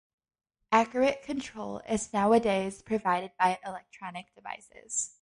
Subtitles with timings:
[0.71, 5.09] Accurate control is nowadays provided by electronic devices.